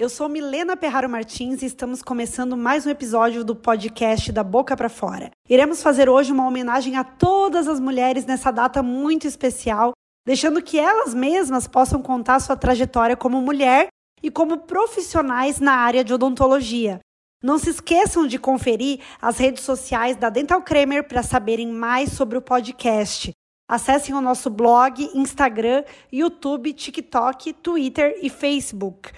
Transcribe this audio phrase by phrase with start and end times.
[0.00, 4.74] eu sou Milena Perraro Martins e estamos começando mais um episódio do podcast da Boca
[4.74, 5.30] para Fora.
[5.46, 9.92] Iremos fazer hoje uma homenagem a todas as mulheres nessa data muito especial,
[10.26, 13.88] deixando que elas mesmas possam contar sua trajetória como mulher
[14.22, 17.00] e como profissionais na área de odontologia.
[17.44, 22.38] Não se esqueçam de conferir as redes sociais da Dental Kramer para saberem mais sobre
[22.38, 23.32] o podcast.
[23.68, 29.10] Acessem o nosso blog, Instagram, YouTube, TikTok, Twitter e Facebook.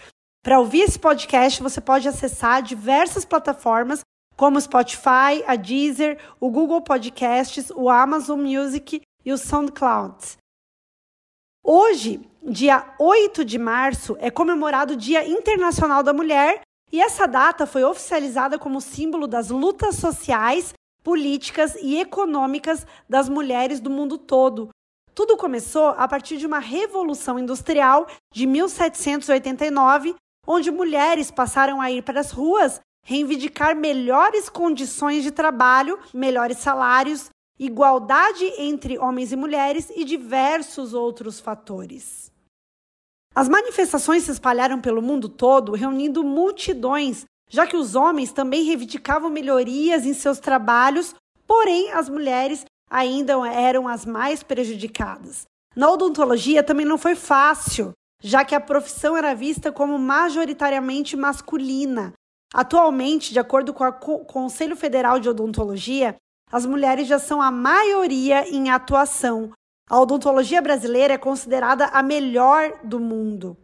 [0.43, 4.01] Para ouvir esse podcast, você pode acessar diversas plataformas
[4.37, 10.37] como o Spotify, a Deezer, o Google Podcasts, o Amazon Music e o SoundCloud.
[11.65, 17.65] Hoje, dia 8 de março, é comemorado o Dia Internacional da Mulher e essa data
[17.65, 24.71] foi oficializada como símbolo das lutas sociais políticas e econômicas das mulheres do mundo todo.
[25.15, 32.03] Tudo começou a partir de uma revolução industrial de 1789, onde mulheres passaram a ir
[32.03, 39.91] para as ruas reivindicar melhores condições de trabalho, melhores salários, igualdade entre homens e mulheres
[39.95, 42.31] e diversos outros fatores.
[43.35, 49.29] As manifestações se espalharam pelo mundo todo, reunindo multidões já que os homens também reivindicavam
[49.29, 51.15] melhorias em seus trabalhos,
[51.47, 55.45] porém as mulheres ainda eram as mais prejudicadas.
[55.77, 62.13] Na odontologia também não foi fácil, já que a profissão era vista como majoritariamente masculina.
[62.55, 66.15] Atualmente, de acordo com o Conselho Federal de Odontologia,
[66.51, 69.51] as mulheres já são a maioria em atuação.
[69.89, 73.57] A odontologia brasileira é considerada a melhor do mundo.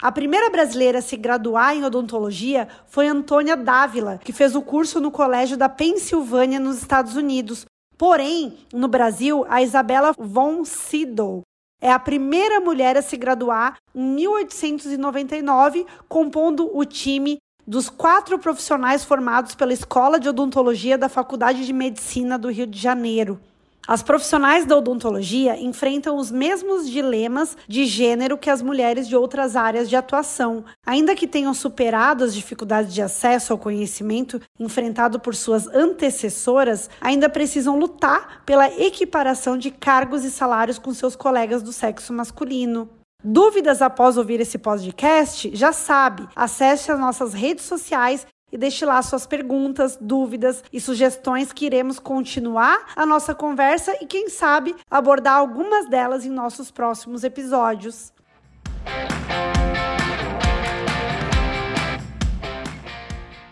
[0.00, 4.98] A primeira brasileira a se graduar em odontologia foi Antônia Dávila, que fez o curso
[4.98, 7.66] no Colégio da Pensilvânia, nos Estados Unidos.
[7.98, 11.42] Porém, no Brasil, a Isabela von Sydow
[11.82, 19.04] é a primeira mulher a se graduar em 1899, compondo o time dos quatro profissionais
[19.04, 23.40] formados pela Escola de Odontologia da Faculdade de Medicina do Rio de Janeiro.
[23.86, 29.56] As profissionais da odontologia enfrentam os mesmos dilemas de gênero que as mulheres de outras
[29.56, 30.64] áreas de atuação.
[30.86, 37.28] Ainda que tenham superado as dificuldades de acesso ao conhecimento enfrentado por suas antecessoras, ainda
[37.28, 42.88] precisam lutar pela equiparação de cargos e salários com seus colegas do sexo masculino.
[43.24, 45.50] Dúvidas após ouvir esse podcast?
[45.54, 51.52] Já sabe, acesse as nossas redes sociais e deixe lá suas perguntas, dúvidas e sugestões
[51.52, 57.24] que iremos continuar a nossa conversa e, quem sabe, abordar algumas delas em nossos próximos
[57.24, 58.12] episódios.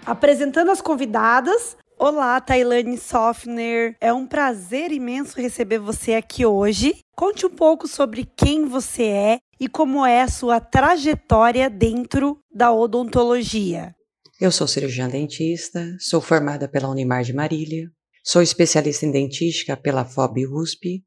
[0.05, 3.95] Apresentando as convidadas, Olá, Tailane Sofner.
[4.01, 6.99] É um prazer imenso receber você aqui hoje.
[7.15, 12.73] Conte um pouco sobre quem você é e como é a sua trajetória dentro da
[12.73, 13.95] odontologia.
[14.41, 17.91] Eu sou cirurgiã dentista, sou formada pela Unimar de Marília,
[18.25, 21.05] sou especialista em dentística pela FOB USP,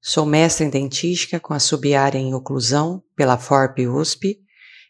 [0.00, 4.40] sou mestre em dentística com a subárea em oclusão pela FORP USP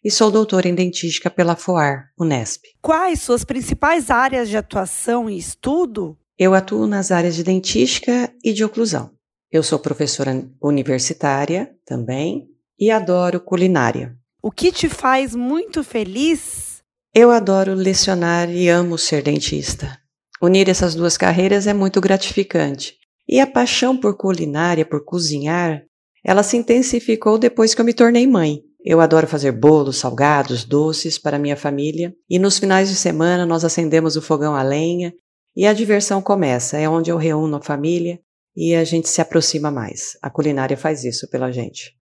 [0.05, 2.63] e sou doutora em dentística pela FOAR Unesp.
[2.81, 6.17] Quais suas principais áreas de atuação e estudo?
[6.39, 9.11] Eu atuo nas áreas de dentística e de oclusão.
[9.51, 12.47] Eu sou professora universitária também
[12.79, 14.17] e adoro culinária.
[14.41, 16.70] O que te faz muito feliz
[17.15, 19.99] eu adoro lecionar e amo ser dentista.
[20.41, 22.95] Unir essas duas carreiras é muito gratificante.
[23.29, 25.83] E a paixão por culinária, por cozinhar,
[26.25, 28.61] ela se intensificou depois que eu me tornei mãe.
[28.85, 33.65] Eu adoro fazer bolos, salgados, doces para minha família, e nos finais de semana nós
[33.65, 35.13] acendemos o fogão a lenha
[35.55, 36.79] e a diversão começa.
[36.79, 38.19] É onde eu reúno a família
[38.57, 40.17] e a gente se aproxima mais.
[40.23, 42.00] A culinária faz isso pela gente.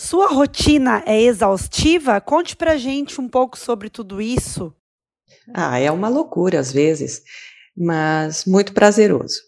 [0.00, 2.20] Sua rotina é exaustiva?
[2.20, 4.72] Conte pra gente um pouco sobre tudo isso.
[5.52, 7.20] Ah, é uma loucura às vezes,
[7.76, 9.40] mas muito prazeroso.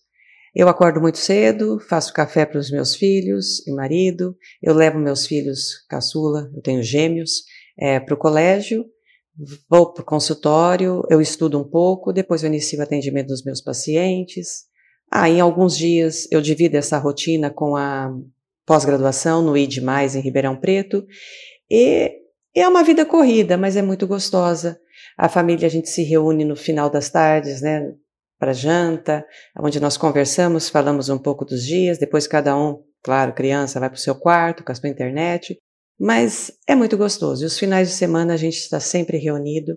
[0.53, 5.25] Eu acordo muito cedo, faço café para os meus filhos e marido, eu levo meus
[5.25, 7.45] filhos caçula, eu tenho gêmeos,
[7.79, 8.85] é, para o colégio,
[9.71, 13.61] vou para o consultório, eu estudo um pouco, depois eu inicio o atendimento dos meus
[13.61, 14.65] pacientes.
[15.09, 18.13] Ah, em alguns dias eu divido essa rotina com a
[18.71, 19.79] pós-graduação no ID+,
[20.15, 21.05] em Ribeirão Preto,
[21.69, 22.09] e
[22.55, 24.79] é uma vida corrida, mas é muito gostosa.
[25.19, 27.83] A família, a gente se reúne no final das tardes, né,
[28.39, 29.27] para janta,
[29.59, 33.97] onde nós conversamos, falamos um pouco dos dias, depois cada um, claro, criança, vai para
[33.97, 35.59] o seu quarto, com a sua internet,
[35.99, 37.43] mas é muito gostoso.
[37.43, 39.77] E os finais de semana a gente está sempre reunido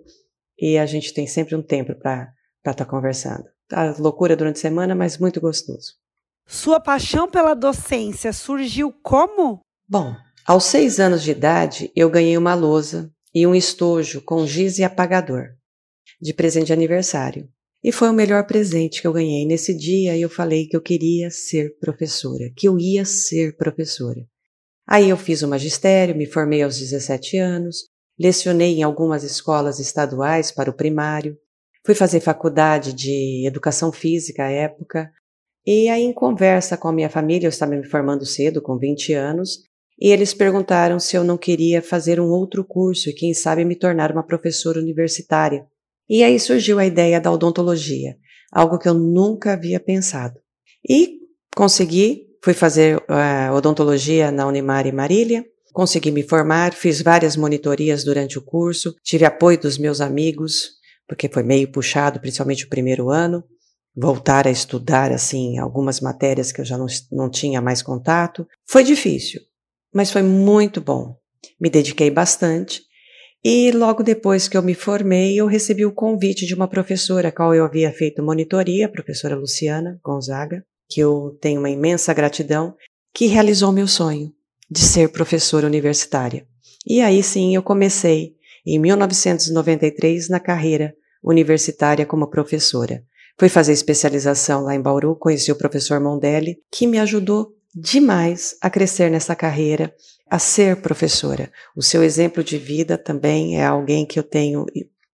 [0.56, 3.45] e a gente tem sempre um tempo para estar tá conversando.
[3.72, 6.03] A loucura durante a semana, mas muito gostoso.
[6.45, 9.62] Sua paixão pela docência surgiu como?
[9.88, 14.78] Bom, aos seis anos de idade, eu ganhei uma lousa e um estojo com giz
[14.78, 15.56] e apagador
[16.22, 17.50] de presente de aniversário.
[17.84, 19.45] E foi o melhor presente que eu ganhei.
[19.45, 24.25] Nesse dia eu falei que eu queria ser professora, que eu ia ser professora.
[24.88, 30.51] Aí eu fiz o magistério, me formei aos 17 anos, lecionei em algumas escolas estaduais
[30.51, 31.38] para o primário,
[31.86, 35.12] fui fazer faculdade de educação física à época,
[35.65, 39.13] e aí em conversa com a minha família, eu estava me formando cedo, com 20
[39.13, 39.60] anos,
[40.00, 43.75] e eles perguntaram se eu não queria fazer um outro curso e quem sabe me
[43.75, 45.65] tornar uma professora universitária.
[46.10, 48.18] E aí surgiu a ideia da odontologia,
[48.51, 50.39] algo que eu nunca havia pensado.
[50.88, 51.19] E
[51.56, 58.04] consegui, fui fazer uh, odontologia na Unimar e Marília, consegui me formar, fiz várias monitorias
[58.04, 60.71] durante o curso, tive apoio dos meus amigos,
[61.07, 63.44] porque foi meio puxado, principalmente o primeiro ano,
[63.95, 68.48] voltar a estudar assim algumas matérias que eu já não, não tinha mais contato.
[68.66, 69.42] Foi difícil,
[69.94, 71.16] mas foi muito bom.
[71.60, 72.81] Me dediquei bastante
[73.44, 77.31] e logo depois que eu me formei, eu recebi o convite de uma professora a
[77.31, 82.74] qual eu havia feito monitoria, a professora Luciana Gonzaga, que eu tenho uma imensa gratidão,
[83.13, 84.31] que realizou meu sonho
[84.72, 86.48] de ser professora universitária.
[86.88, 88.34] E aí sim eu comecei,
[88.66, 93.04] em 1993, na carreira universitária como professora.
[93.38, 98.69] Fui fazer especialização lá em Bauru, conheci o professor Mondelli, que me ajudou demais a
[98.69, 99.94] crescer nessa carreira
[100.30, 101.51] a ser professora.
[101.75, 104.65] O seu exemplo de vida também é alguém que eu tenho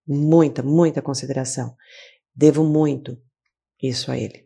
[0.07, 1.75] muita, muita consideração.
[2.35, 3.17] Devo muito
[3.81, 4.45] isso a ele.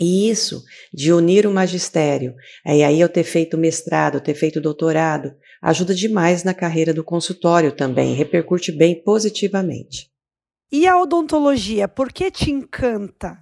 [0.00, 2.34] E isso de unir o magistério,
[2.66, 7.70] e aí eu ter feito mestrado, ter feito doutorado, ajuda demais na carreira do consultório
[7.70, 10.10] também, repercute bem positivamente.
[10.76, 13.38] E a odontologia, por que te encanta?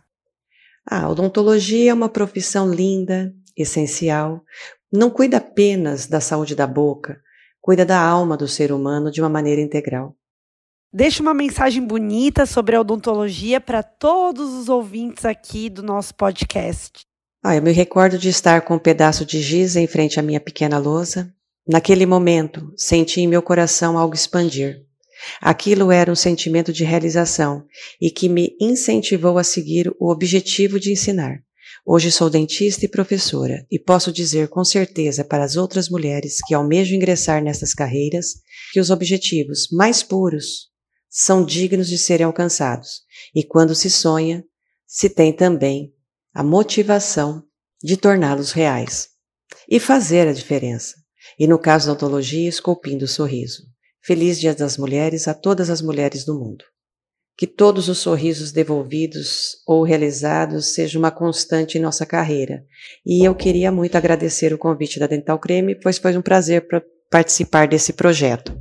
[0.87, 4.44] A odontologia é uma profissão linda, essencial,
[4.93, 7.19] não cuida apenas da saúde da boca,
[7.58, 10.14] cuida da alma do ser humano de uma maneira integral.
[10.93, 17.06] Deixa uma mensagem bonita sobre a odontologia para todos os ouvintes aqui do nosso podcast.
[17.43, 20.38] Ah, eu me recordo de estar com um pedaço de giz em frente à minha
[20.38, 21.35] pequena lousa.
[21.67, 24.85] Naquele momento, senti em meu coração algo expandir.
[25.40, 27.64] Aquilo era um sentimento de realização
[28.00, 31.42] e que me incentivou a seguir o objetivo de ensinar.
[31.84, 36.54] Hoje sou dentista e professora e posso dizer com certeza para as outras mulheres que
[36.54, 38.34] almejam ingressar nessas carreiras
[38.72, 40.70] que os objetivos mais puros
[41.08, 43.02] são dignos de serem alcançados
[43.34, 44.44] e quando se sonha,
[44.86, 45.92] se tem também
[46.32, 47.42] a motivação
[47.82, 49.08] de torná-los reais
[49.68, 50.94] e fazer a diferença.
[51.38, 53.71] E no caso da ontologia, esculpindo o sorriso.
[54.04, 56.64] Feliz Dia das Mulheres a todas as mulheres do mundo
[57.37, 62.64] que todos os sorrisos devolvidos ou realizados sejam uma constante em nossa carreira.
[63.04, 66.66] E eu queria muito agradecer o convite da Dental Creme, pois foi um prazer
[67.10, 68.56] participar desse projeto.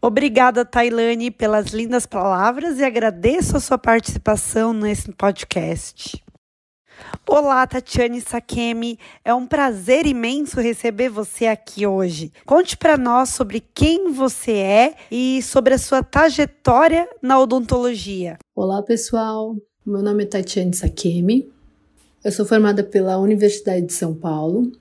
[0.00, 6.22] Obrigada, Tailane, pelas lindas palavras e agradeço a sua participação nesse podcast.
[7.28, 8.98] Olá, Tatiane Sakemi.
[9.24, 12.32] É um prazer imenso receber você aqui hoje.
[12.46, 18.38] Conte para nós sobre quem você é e sobre a sua trajetória na odontologia.
[18.54, 19.54] Olá, pessoal.
[19.84, 21.50] Meu nome é Tatiane Sakemi.
[22.24, 24.72] Eu sou formada pela Universidade de São Paulo,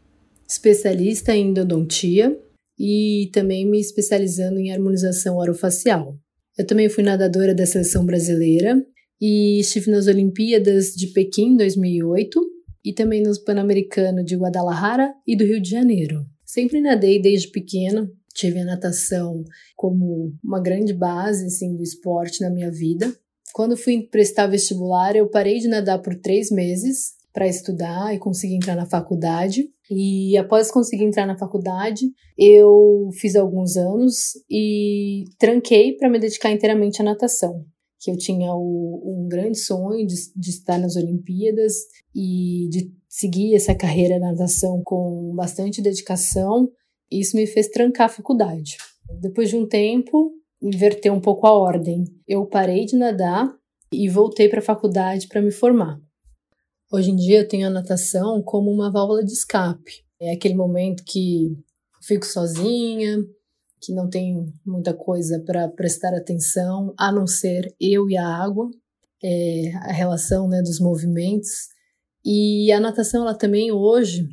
[0.48, 2.38] especialista em endodontia
[2.80, 6.15] e também me especializando em harmonização orofacial.
[6.58, 8.84] Eu também fui nadadora da seleção brasileira
[9.19, 12.39] e estive nas Olimpíadas de Pequim 2008
[12.86, 16.25] e também nos Pan-Americano de Guadalajara e do Rio de Janeiro.
[16.45, 19.43] Sempre nadei desde pequena, tive a natação
[19.75, 23.13] como uma grande base assim, do esporte na minha vida.
[23.53, 28.55] Quando fui prestar vestibular, eu parei de nadar por três meses para estudar e conseguir
[28.55, 29.69] entrar na faculdade.
[29.89, 32.05] E após conseguir entrar na faculdade,
[32.38, 37.65] eu fiz alguns anos e tranquei para me dedicar inteiramente à natação
[38.00, 41.74] que eu tinha o, um grande sonho de, de estar nas Olimpíadas
[42.13, 46.70] e de seguir essa carreira na natação com bastante dedicação.
[47.12, 48.77] Isso me fez trancar a faculdade.
[49.20, 52.04] Depois de um tempo, inverteu um pouco a ordem.
[52.27, 53.51] Eu parei de nadar
[53.92, 56.00] e voltei para a faculdade para me formar.
[56.92, 60.06] Hoje em dia eu tenho a natação como uma válvula de escape.
[60.20, 61.58] É aquele momento que
[62.01, 63.18] fico sozinha,
[63.81, 68.69] que não tem muita coisa para prestar atenção, a não ser eu e a água,
[69.24, 71.69] é, a relação né, dos movimentos.
[72.25, 74.27] E a natação, ela também hoje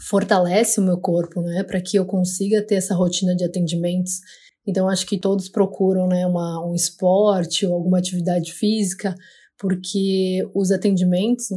[0.00, 4.20] fortalece o meu corpo, né, para que eu consiga ter essa rotina de atendimentos.
[4.66, 9.14] Então, acho que todos procuram né, uma, um esporte ou alguma atividade física,
[9.58, 11.48] porque os atendimentos,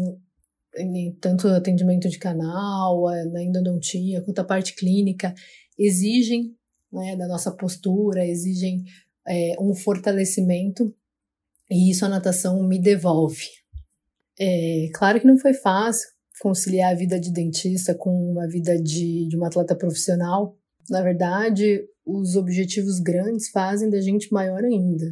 [1.20, 5.36] tanto o atendimento de canal, na endodontia, quanto a parte clínica,
[5.78, 6.56] exigem
[6.92, 8.84] né, da nossa postura, exigem
[9.28, 10.94] é, um fortalecimento,
[11.70, 13.48] e isso a natação me devolve.
[14.40, 16.10] É, claro que não foi fácil
[16.42, 20.58] conciliar a vida de dentista com a vida de, de uma atleta profissional.
[20.90, 25.06] Na verdade, os objetivos grandes fazem da gente maior ainda.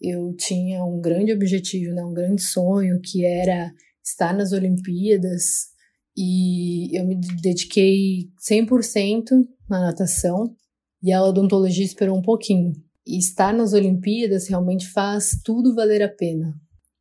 [0.00, 3.72] Eu tinha um grande objetivo, né, um grande sonho, que era
[4.04, 5.72] estar nas Olimpíadas,
[6.16, 9.30] e eu me dediquei 100%
[9.70, 10.54] na natação,
[11.02, 12.72] e a odontologia esperou um pouquinho.
[13.06, 16.54] E estar nas Olimpíadas realmente faz tudo valer a pena.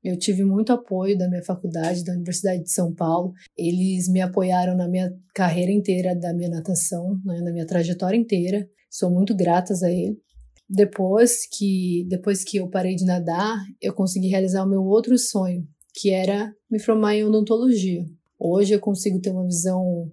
[0.04, 3.34] Eu tive muito apoio da minha faculdade, da Universidade de São Paulo.
[3.56, 8.68] Eles me apoiaram na minha carreira inteira da minha natação, né, na minha trajetória inteira.
[8.90, 10.18] Sou muito gratas a ele.
[10.68, 15.68] Depois que depois que eu parei de nadar, eu consegui realizar o meu outro sonho,
[15.94, 18.04] que era me formar em odontologia.
[18.40, 20.10] Hoje eu consigo ter uma visão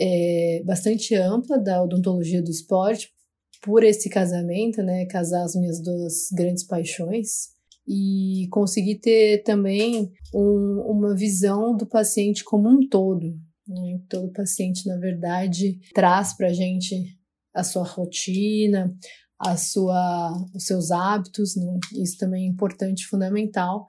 [0.00, 3.12] é, bastante ampla da odontologia do esporte
[3.60, 5.06] por esse casamento, né?
[5.06, 7.50] Casar as minhas duas grandes paixões
[7.86, 13.36] e conseguir ter também um, uma visão do paciente como um todo.
[13.66, 14.00] Né?
[14.08, 17.18] Todo paciente, na verdade, traz para a gente
[17.54, 18.94] a sua rotina,
[19.38, 21.78] a sua, os seus hábitos, né?
[21.94, 23.86] isso também é importante, fundamental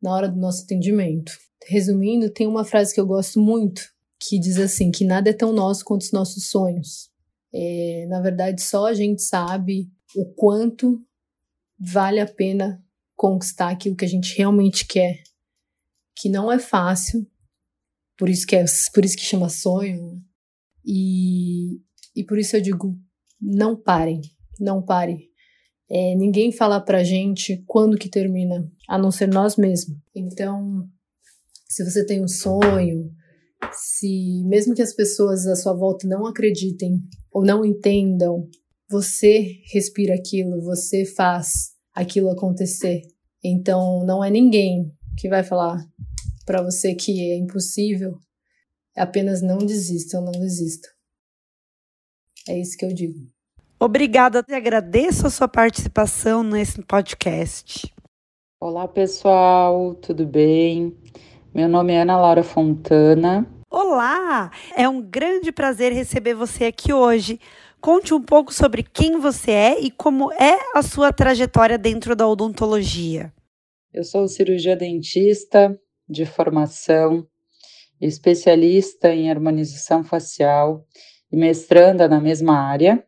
[0.00, 1.32] na hora do nosso atendimento.
[1.66, 3.82] Resumindo, tem uma frase que eu gosto muito
[4.20, 7.09] que diz assim: que nada é tão nosso quanto os nossos sonhos.
[7.52, 11.04] É, na verdade, só a gente sabe o quanto
[11.78, 12.82] vale a pena
[13.16, 15.22] conquistar aquilo que a gente realmente quer,
[16.16, 17.26] que não é fácil,
[18.16, 20.22] por isso que é, por isso que chama sonho.
[20.84, 21.80] E,
[22.14, 22.98] e por isso eu digo,
[23.40, 24.20] não parem,
[24.58, 25.28] não parem.
[25.90, 29.98] É, ninguém fala pra gente quando que termina, a não ser nós mesmos.
[30.14, 30.88] Então,
[31.68, 33.10] se você tem um sonho,
[33.72, 38.48] se mesmo que as pessoas à sua volta não acreditem ou não entendam,
[38.88, 43.02] você respira aquilo, você faz aquilo acontecer.
[43.42, 45.78] Então, não é ninguém que vai falar
[46.44, 48.18] para você que é impossível.
[48.96, 50.88] É apenas não desista ou não desista.
[52.48, 53.18] É isso que eu digo.
[53.78, 57.90] Obrigada, e agradeço a sua participação nesse podcast.
[58.60, 60.94] Olá, pessoal, tudo bem?
[61.54, 63.48] Meu nome é Ana Laura Fontana.
[63.72, 64.50] Olá!
[64.76, 67.38] É um grande prazer receber você aqui hoje.
[67.80, 72.26] Conte um pouco sobre quem você é e como é a sua trajetória dentro da
[72.26, 73.32] odontologia.
[73.94, 77.24] Eu sou cirurgia dentista de formação,
[78.00, 80.84] especialista em harmonização facial
[81.30, 83.06] e mestranda na mesma área.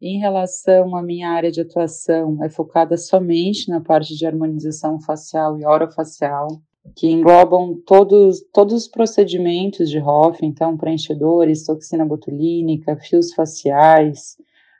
[0.00, 5.58] Em relação à minha área de atuação, é focada somente na parte de harmonização facial
[5.58, 6.48] e orofacial,
[6.94, 14.36] que englobam todos, todos os procedimentos de Hoff, então preenchedores, toxina botulínica, fios faciais,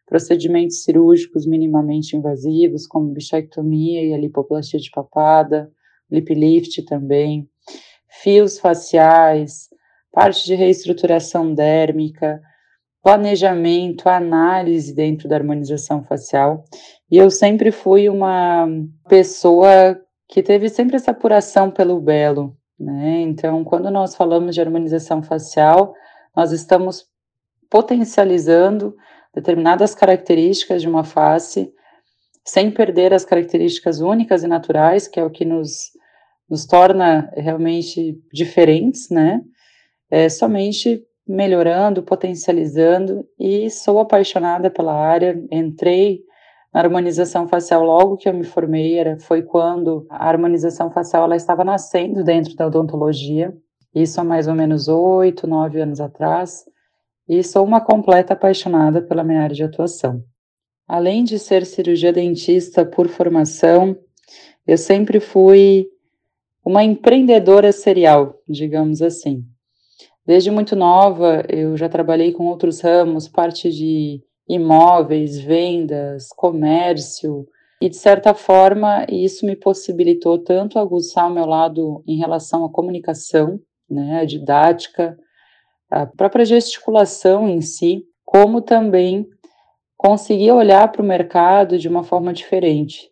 [0.07, 5.71] procedimentos cirúrgicos minimamente invasivos, como bichectomia e a lipoplastia de papada,
[6.11, 7.49] lip lift também,
[8.23, 9.69] fios faciais,
[10.11, 12.41] parte de reestruturação dérmica,
[13.03, 16.65] planejamento, análise dentro da harmonização facial.
[17.11, 18.67] E eu sempre fui uma
[19.09, 23.21] pessoa que teve sempre essa apuração pelo belo, né?
[23.23, 25.95] Então, quando nós falamos de harmonização facial,
[26.37, 27.07] nós estamos
[27.71, 28.95] potencializando
[29.35, 31.73] determinadas características de uma face,
[32.45, 35.91] sem perder as características únicas e naturais, que é o que nos,
[36.49, 39.41] nos torna realmente diferentes, né?
[40.11, 45.39] É, somente melhorando, potencializando e sou apaixonada pela área.
[45.51, 46.23] Entrei
[46.73, 51.37] na harmonização facial logo que eu me formei, era, foi quando a harmonização facial ela
[51.37, 53.57] estava nascendo dentro da odontologia,
[53.95, 56.65] isso há mais ou menos oito, nove anos atrás,
[57.29, 60.23] e sou uma completa apaixonada pela minha área de atuação.
[60.87, 63.97] Além de ser cirurgia dentista por formação,
[64.67, 65.87] eu sempre fui
[66.65, 69.45] uma empreendedora serial, digamos assim.
[70.25, 77.47] Desde muito nova, eu já trabalhei com outros ramos, parte de imóveis, vendas, comércio,
[77.81, 82.71] e de certa forma isso me possibilitou tanto aguçar o meu lado em relação à
[82.71, 85.17] comunicação, né, a didática,
[85.91, 89.27] a própria gesticulação em si, como também
[89.97, 93.11] conseguir olhar para o mercado de uma forma diferente,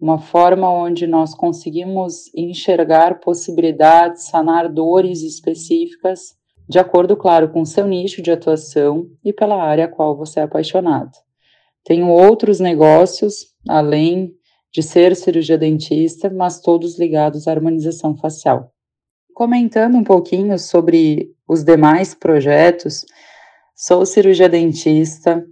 [0.00, 6.36] uma forma onde nós conseguimos enxergar possibilidades, sanar dores específicas
[6.68, 10.42] de acordo, claro, com seu nicho de atuação e pela área a qual você é
[10.42, 11.12] apaixonado.
[11.84, 14.32] Tenho outros negócios, além
[14.72, 18.72] de ser cirurgia dentista, mas todos ligados à harmonização facial.
[19.34, 23.04] Comentando um pouquinho sobre os demais projetos,
[23.74, 25.44] sou cirurgia dentista,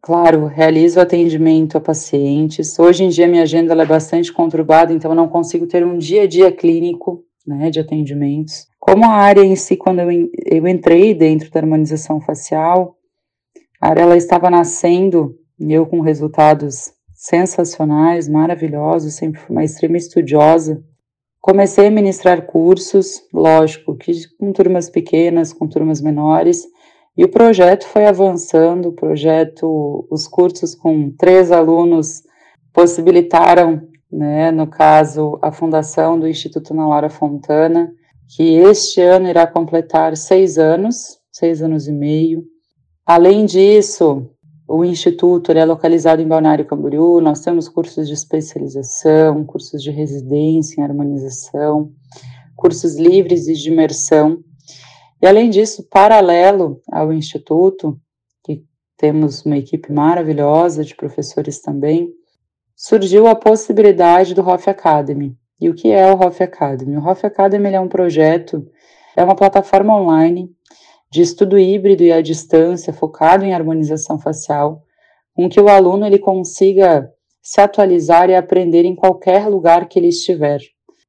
[0.00, 2.78] Claro, realizo atendimento a pacientes.
[2.78, 6.26] Hoje em dia minha agenda é bastante conturbada, então não consigo ter um dia a
[6.26, 8.68] dia clínico né, de atendimentos.
[8.90, 12.96] Como a área em si, quando eu, eu entrei dentro da harmonização facial,
[13.78, 19.98] a área ela estava nascendo, e eu com resultados sensacionais, maravilhosos, sempre fui uma extrema
[19.98, 20.82] estudiosa.
[21.38, 26.64] Comecei a ministrar cursos, lógico, que com turmas pequenas, com turmas menores,
[27.14, 32.22] e o projeto foi avançando, o projeto, os cursos com três alunos
[32.72, 37.92] possibilitaram, né, no caso, a fundação do Instituto Ana Laura Fontana,
[38.28, 42.44] que este ano irá completar seis anos, seis anos e meio.
[43.06, 44.30] Além disso,
[44.68, 50.80] o Instituto é localizado em Balneário Camboriú, nós temos cursos de especialização, cursos de residência
[50.80, 51.90] em harmonização,
[52.54, 54.44] cursos livres e de imersão,
[55.20, 57.98] e além disso, paralelo ao Instituto,
[58.44, 58.64] que
[58.96, 62.08] temos uma equipe maravilhosa de professores também,
[62.76, 65.36] surgiu a possibilidade do Hoff Academy.
[65.60, 66.96] E o que é o Hoff Academy?
[66.96, 68.66] O Hoff Academy é um projeto,
[69.16, 70.50] é uma plataforma online
[71.10, 74.82] de estudo híbrido e à distância focado em harmonização facial,
[75.34, 77.10] com que o aluno ele consiga
[77.42, 80.60] se atualizar e aprender em qualquer lugar que ele estiver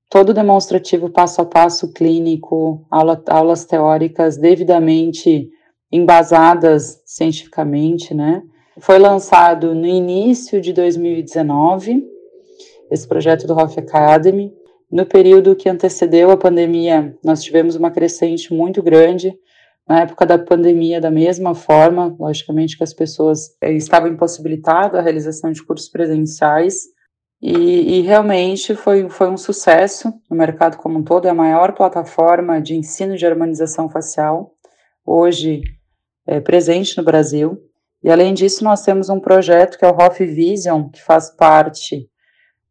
[0.09, 5.49] todo demonstrativo passo a passo clínico, aula, aulas teóricas devidamente
[5.91, 8.41] embasadas cientificamente, né?
[8.79, 12.03] Foi lançado no início de 2019,
[12.89, 14.53] esse projeto do Hoff Academy.
[14.91, 19.33] No período que antecedeu a pandemia, nós tivemos uma crescente muito grande.
[19.87, 25.03] Na época da pandemia, da mesma forma, logicamente que as pessoas eh, estavam impossibilitadas a
[25.03, 26.87] realização de cursos presenciais,
[27.41, 31.71] e, e, realmente foi, foi um sucesso no mercado como um todo, é a maior
[31.71, 34.53] plataforma de ensino de harmonização facial,
[35.05, 35.61] hoje
[36.27, 37.57] é, presente no Brasil.
[38.03, 42.09] E além disso, nós temos um projeto que é o Hoff Vision, que faz parte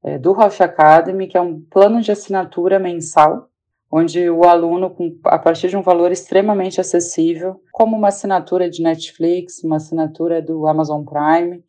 [0.03, 3.49] é, do Hoff Academy, que é um plano de assinatura mensal,
[3.91, 9.65] onde o aluno, a partir de um valor extremamente acessível, como uma assinatura de Netflix,
[9.65, 11.65] uma assinatura do Amazon Prime,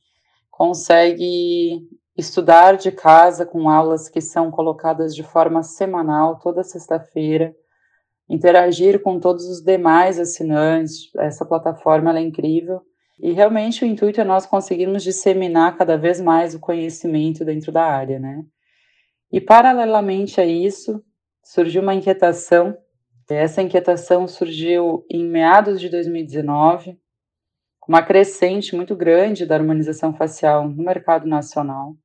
[0.51, 1.87] consegue
[2.17, 7.55] estudar de casa com aulas que são colocadas de forma semanal, toda sexta-feira,
[8.29, 11.09] interagir com todos os demais assinantes.
[11.17, 12.81] Essa plataforma é incrível.
[13.19, 17.83] E realmente o intuito é nós conseguirmos disseminar cada vez mais o conhecimento dentro da
[17.83, 18.43] área, né?
[19.31, 21.03] E paralelamente a isso,
[21.43, 22.77] surgiu uma inquietação.
[23.29, 26.97] Essa inquietação surgiu em meados de 2019,
[27.79, 31.95] com uma crescente muito grande da harmonização facial no mercado nacional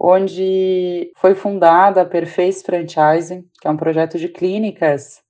[0.00, 5.22] onde foi fundada a Perface Franchising, que é um projeto de clínicas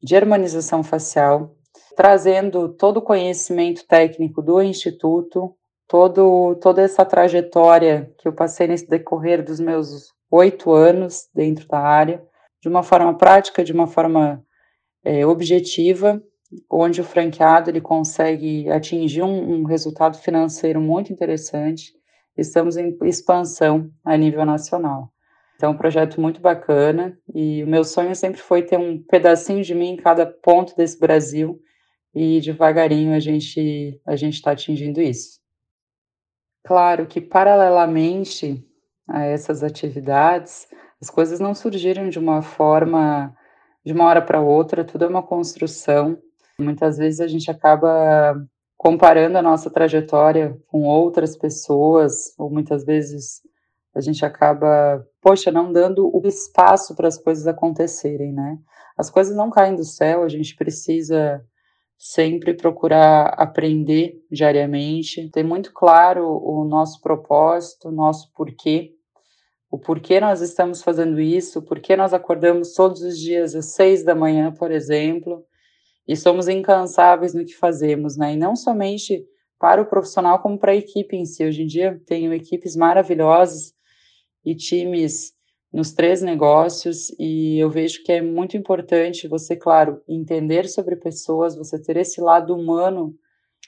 [0.00, 1.56] de harmonização facial,
[1.94, 5.54] trazendo todo o conhecimento técnico do Instituto,
[5.88, 11.78] todo, toda essa trajetória que eu passei nesse decorrer dos meus oito anos dentro da
[11.78, 12.22] área,
[12.60, 14.42] de uma forma prática, de uma forma
[15.04, 16.22] é, objetiva,
[16.70, 21.92] onde o franqueado ele consegue atingir um, um resultado financeiro muito interessante
[22.36, 25.10] estamos em expansão a nível nacional.
[25.56, 29.62] Então, é um projeto muito bacana e o meu sonho sempre foi ter um pedacinho
[29.62, 31.60] de mim em cada ponto desse Brasil
[32.14, 35.40] e devagarinho a gente a gente está atingindo isso.
[36.64, 38.64] Claro que paralelamente
[39.08, 40.68] a essas atividades,
[41.00, 43.34] as coisas não surgiram de uma forma
[43.84, 46.16] de uma hora para outra, tudo é uma construção.
[46.58, 48.34] Muitas vezes a gente acaba
[48.76, 53.40] comparando a nossa trajetória com outras pessoas, ou muitas vezes
[53.94, 58.58] a gente acaba, poxa, não dando o espaço para as coisas acontecerem, né?
[58.96, 61.44] As coisas não caem do céu, a gente precisa
[62.04, 68.92] sempre procurar aprender diariamente, ter muito claro o nosso propósito, o nosso porquê,
[69.70, 74.16] o porquê nós estamos fazendo isso, porquê nós acordamos todos os dias às seis da
[74.16, 75.44] manhã, por exemplo,
[76.06, 78.32] e somos incansáveis no que fazemos, né?
[78.32, 79.24] E não somente
[79.56, 81.44] para o profissional, como para a equipe em si.
[81.44, 83.72] Hoje em dia, tenho equipes maravilhosas
[84.44, 85.32] e times
[85.72, 91.56] nos três negócios, e eu vejo que é muito importante você, claro, entender sobre pessoas,
[91.56, 93.14] você ter esse lado humano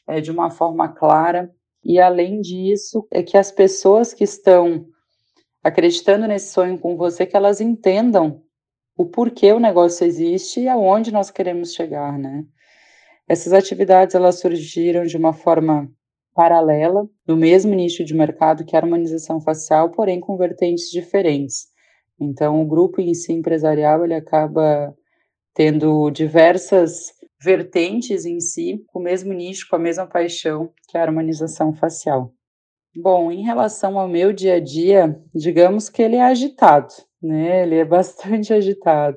[0.07, 1.51] é, de uma forma clara,
[1.83, 4.87] e além disso, é que as pessoas que estão
[5.63, 8.43] acreditando nesse sonho com você, que elas entendam
[8.97, 12.45] o porquê o negócio existe e aonde nós queremos chegar, né?
[13.27, 15.91] Essas atividades elas surgiram de uma forma
[16.35, 21.74] paralela, no mesmo nicho de mercado que a harmonização facial, porém com vertentes diferentes.
[22.21, 24.95] Então, o grupo em si empresarial ele acaba
[25.55, 31.01] tendo diversas vertentes em si, com o mesmo nicho, com a mesma paixão, que é
[31.01, 32.33] a harmonização facial.
[32.97, 37.63] Bom, em relação ao meu dia a dia, digamos que ele é agitado, né?
[37.63, 39.17] Ele é bastante agitado.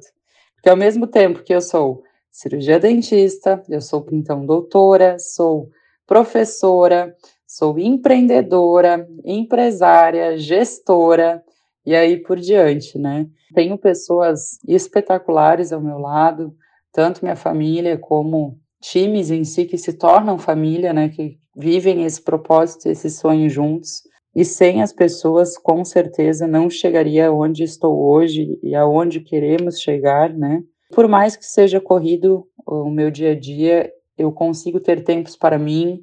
[0.55, 5.69] Porque ao mesmo tempo que eu sou cirurgia dentista, eu sou então doutora, sou
[6.05, 11.43] professora, sou empreendedora, empresária, gestora
[11.87, 13.29] e aí por diante, né?
[13.55, 16.53] Tenho pessoas espetaculares ao meu lado,
[16.91, 21.07] tanto minha família como times em si que se tornam família, né?
[21.07, 24.01] Que vivem esse propósito, esse sonho juntos.
[24.35, 30.33] E sem as pessoas, com certeza, não chegaria onde estou hoje e aonde queremos chegar,
[30.33, 30.61] né?
[30.93, 35.57] Por mais que seja corrido o meu dia a dia, eu consigo ter tempos para
[35.57, 36.01] mim.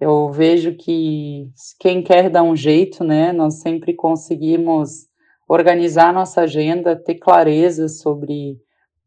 [0.00, 3.32] Eu vejo que quem quer dar um jeito, né?
[3.32, 5.05] Nós sempre conseguimos
[5.48, 8.58] organizar nossa agenda, ter clareza sobre.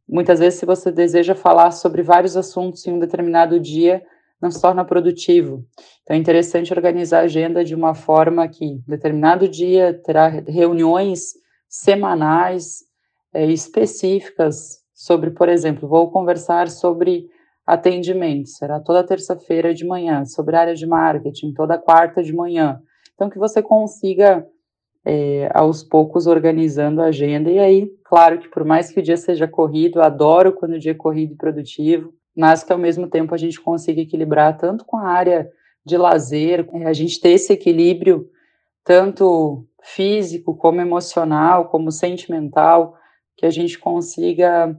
[0.07, 4.01] Muitas vezes, se você deseja falar sobre vários assuntos em um determinado dia,
[4.41, 5.65] não se torna produtivo.
[6.01, 11.33] Então, é interessante organizar a agenda de uma forma que, determinado dia, terá reuniões
[11.67, 12.85] semanais
[13.33, 17.27] é, específicas sobre, por exemplo, vou conversar sobre
[17.65, 22.81] atendimento, será toda terça-feira de manhã, sobre área de marketing, toda quarta de manhã.
[23.13, 24.47] Então, que você consiga,
[25.05, 27.49] é, aos poucos, organizando a agenda.
[27.49, 30.91] E aí, claro que por mais que o dia seja corrido, adoro quando o dia
[30.91, 34.97] é corrido e produtivo, mas que ao mesmo tempo a gente consiga equilibrar tanto com
[34.97, 35.49] a área
[35.85, 38.29] de lazer, é, a gente ter esse equilíbrio
[38.83, 42.95] tanto físico como emocional, como sentimental,
[43.37, 44.77] que a gente consiga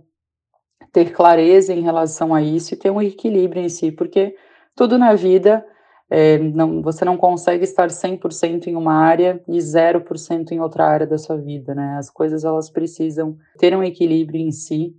[0.93, 4.37] ter clareza em relação a isso e ter um equilíbrio em si, porque
[4.75, 5.65] tudo na vida,
[6.11, 11.07] é, não, você não consegue estar 100% em uma área e 0% em outra área
[11.07, 11.95] da sua vida, né?
[11.97, 14.93] As coisas, elas precisam ter um equilíbrio em si,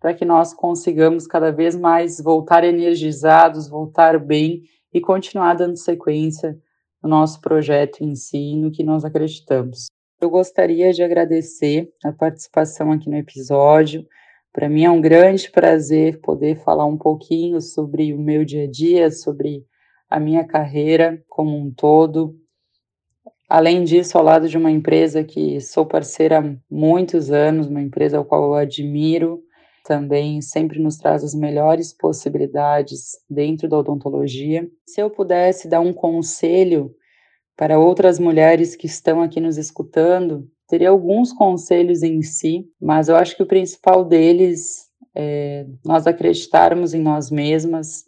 [0.00, 6.58] para que nós consigamos cada vez mais voltar energizados, voltar bem e continuar dando sequência
[7.02, 9.88] no nosso projeto em si, no que nós acreditamos.
[10.18, 14.06] Eu gostaria de agradecer a participação aqui no episódio.
[14.50, 18.70] Para mim é um grande prazer poder falar um pouquinho sobre o meu dia a
[18.70, 19.66] dia, sobre
[20.14, 22.36] a minha carreira como um todo.
[23.48, 28.16] Além disso, ao lado de uma empresa que sou parceira há muitos anos, uma empresa
[28.16, 29.42] ao qual eu admiro,
[29.84, 34.70] também sempre nos traz as melhores possibilidades dentro da odontologia.
[34.86, 36.94] Se eu pudesse dar um conselho
[37.56, 43.16] para outras mulheres que estão aqui nos escutando, teria alguns conselhos em si, mas eu
[43.16, 48.04] acho que o principal deles é nós acreditarmos em nós mesmas,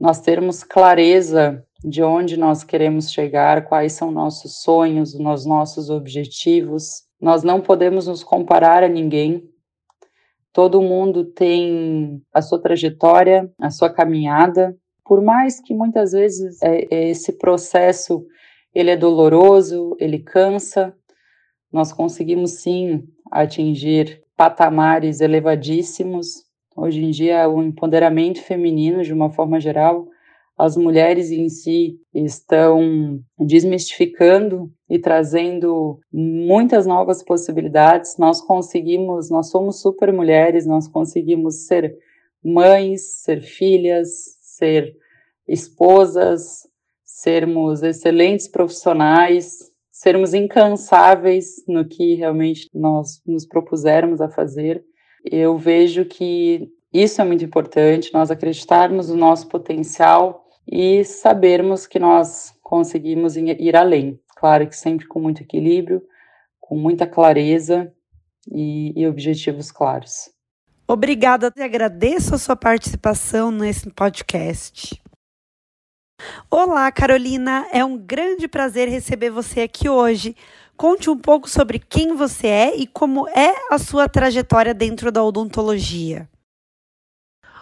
[0.00, 7.04] nós termos clareza de onde nós queremos chegar, quais são nossos sonhos, os nossos objetivos.
[7.20, 9.48] Nós não podemos nos comparar a ninguém,
[10.58, 14.76] Todo mundo tem a sua trajetória, a sua caminhada.
[15.04, 18.26] Por mais que muitas vezes é, é, esse processo
[18.74, 20.92] ele é doloroso, ele cansa,
[21.72, 26.47] nós conseguimos sim atingir patamares elevadíssimos.
[26.80, 30.06] Hoje em dia, o empoderamento feminino, de uma forma geral,
[30.56, 38.16] as mulheres em si estão desmistificando e trazendo muitas novas possibilidades.
[38.16, 41.96] Nós conseguimos, nós somos super mulheres, nós conseguimos ser
[42.44, 44.08] mães, ser filhas,
[44.40, 44.94] ser
[45.48, 46.60] esposas,
[47.02, 54.84] sermos excelentes profissionais, sermos incansáveis no que realmente nós nos propusermos a fazer.
[55.30, 61.98] Eu vejo que isso é muito importante, nós acreditarmos no nosso potencial e sabermos que
[61.98, 64.18] nós conseguimos ir além.
[64.36, 66.02] Claro que sempre com muito equilíbrio,
[66.60, 67.92] com muita clareza
[68.50, 70.30] e, e objetivos claros.
[70.86, 74.98] Obrigada, e agradeço a sua participação nesse podcast.
[76.50, 80.34] Olá, Carolina, é um grande prazer receber você aqui hoje.
[80.78, 85.24] Conte um pouco sobre quem você é e como é a sua trajetória dentro da
[85.24, 86.28] odontologia.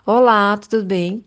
[0.04, 1.24] Olá, tudo bem?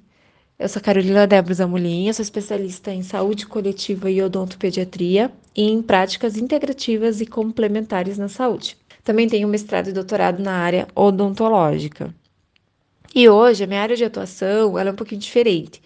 [0.59, 6.37] Eu sou Carolina Débora Zamulinha, sou especialista em saúde coletiva e odontopediatria e em práticas
[6.37, 8.77] integrativas e complementares na saúde.
[9.03, 12.13] Também tenho mestrado e doutorado na área odontológica.
[13.15, 15.81] E hoje a minha área de atuação ela é um pouquinho diferente.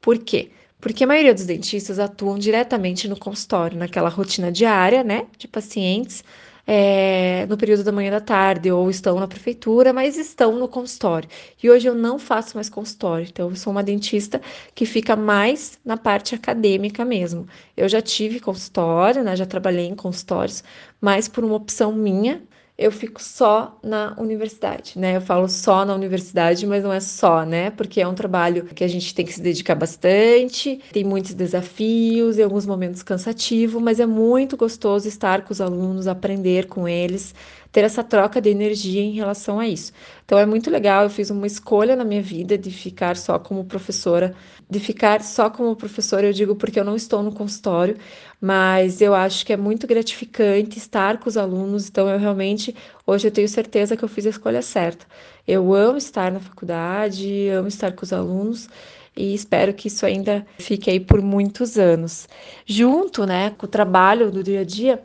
[0.00, 0.52] Por quê?
[0.80, 6.22] Porque a maioria dos dentistas atuam diretamente no consultório, naquela rotina diária, né, de pacientes,
[6.66, 10.68] é, no período da manhã e da tarde, ou estão na prefeitura, mas estão no
[10.68, 11.28] consultório.
[11.62, 14.40] E hoje eu não faço mais consultório, então eu sou uma dentista
[14.74, 17.46] que fica mais na parte acadêmica mesmo.
[17.76, 20.62] Eu já tive consultório, né, já trabalhei em consultórios,
[21.00, 22.42] mas por uma opção minha,
[22.78, 25.16] eu fico só na universidade, né?
[25.16, 27.70] Eu falo só na universidade, mas não é só, né?
[27.72, 32.38] Porque é um trabalho que a gente tem que se dedicar bastante, tem muitos desafios,
[32.38, 37.34] em alguns momentos cansativo, mas é muito gostoso estar com os alunos, aprender com eles,
[37.70, 39.92] ter essa troca de energia em relação a isso.
[40.24, 43.64] Então é muito legal, eu fiz uma escolha na minha vida de ficar só como
[43.64, 44.34] professora,
[44.68, 47.96] de ficar só como professora, eu digo porque eu não estou no consultório,
[48.40, 52.74] mas eu acho que é muito gratificante estar com os alunos, então eu realmente
[53.06, 55.06] hoje eu tenho certeza que eu fiz a escolha certa.
[55.46, 58.68] Eu amo estar na faculdade, amo estar com os alunos
[59.16, 62.28] e espero que isso ainda fique aí por muitos anos.
[62.64, 65.02] Junto, né, com o trabalho do dia a dia,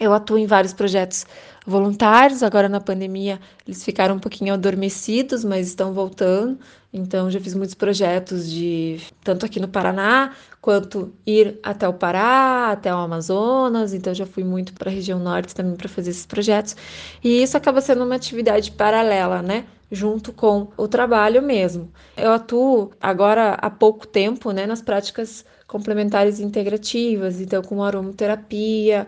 [0.00, 1.26] eu atuo em vários projetos
[1.68, 2.42] voluntários.
[2.42, 6.58] Agora na pandemia eles ficaram um pouquinho adormecidos, mas estão voltando.
[6.92, 12.70] Então já fiz muitos projetos de tanto aqui no Paraná quanto ir até o Pará,
[12.72, 13.92] até o Amazonas.
[13.92, 16.74] Então já fui muito para a região norte também para fazer esses projetos.
[17.22, 19.66] E isso acaba sendo uma atividade paralela, né?
[19.90, 21.90] Junto com o trabalho mesmo.
[22.16, 29.06] Eu atuo agora há pouco tempo, né, nas práticas complementares integrativas, então com aromaterapia,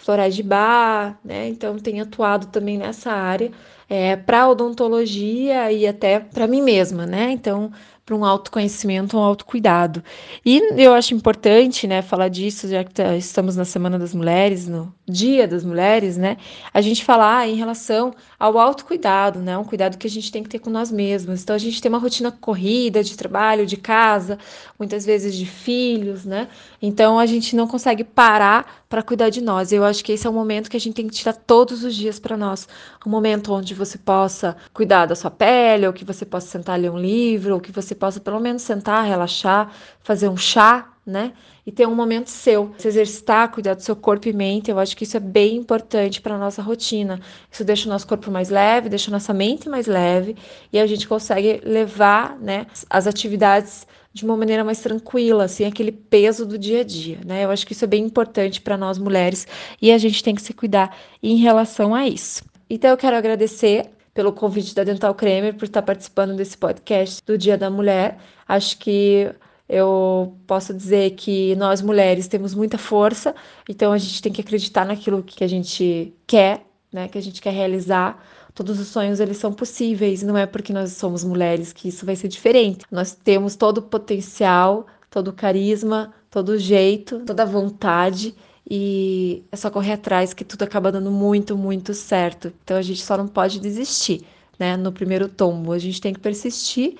[0.00, 1.48] florais de bar, né?
[1.48, 3.50] Então tenho atuado também nessa área
[3.88, 7.30] é, para odontologia e até para mim mesma, né?
[7.32, 7.70] Então
[8.10, 10.02] para um autoconhecimento, um autocuidado.
[10.44, 14.66] E eu acho importante, né, falar disso, já que tá, estamos na Semana das Mulheres,
[14.66, 16.36] no Dia das Mulheres, né,
[16.74, 20.48] a gente falar em relação ao autocuidado, né, um cuidado que a gente tem que
[20.48, 21.40] ter com nós mesmos.
[21.42, 24.38] Então, a gente tem uma rotina corrida de trabalho, de casa,
[24.76, 26.48] muitas vezes de filhos, né,
[26.82, 29.72] então a gente não consegue parar para cuidar de nós.
[29.72, 31.94] Eu acho que esse é o momento que a gente tem que tirar todos os
[31.94, 32.66] dias para nós.
[33.06, 36.90] Um momento onde você possa cuidar da sua pele, ou que você possa sentar ler
[36.90, 39.70] um livro, ou que você possa pelo menos sentar, relaxar,
[40.02, 41.32] fazer um chá, né?
[41.66, 44.70] E ter um momento seu, se exercitar, cuidar do seu corpo e mente.
[44.70, 47.20] Eu acho que isso é bem importante para nossa rotina.
[47.50, 50.36] Isso deixa o nosso corpo mais leve, deixa a nossa mente mais leve
[50.72, 55.92] e a gente consegue levar, né, as atividades de uma maneira mais tranquila, sem aquele
[55.92, 57.44] peso do dia a dia, né?
[57.44, 59.46] Eu acho que isso é bem importante para nós mulheres
[59.80, 62.42] e a gente tem que se cuidar em relação a isso.
[62.68, 67.38] Então eu quero agradecer pelo convite da Dental Cremer por estar participando desse podcast do
[67.38, 68.18] Dia da Mulher.
[68.48, 69.30] Acho que
[69.68, 73.34] eu posso dizer que nós mulheres temos muita força,
[73.68, 77.40] então a gente tem que acreditar naquilo que a gente quer, né, que a gente
[77.40, 78.20] quer realizar.
[78.60, 82.14] Todos os sonhos eles são possíveis, não é porque nós somos mulheres que isso vai
[82.14, 82.84] ser diferente.
[82.90, 88.34] Nós temos todo o potencial, todo o carisma, todo o jeito, toda a vontade
[88.70, 92.52] e é só correr atrás que tudo acaba dando muito, muito certo.
[92.62, 94.26] Então a gente só não pode desistir,
[94.58, 94.76] né?
[94.76, 96.98] No primeiro tombo, a gente tem que persistir